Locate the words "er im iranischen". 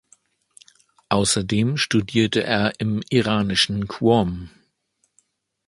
2.43-3.87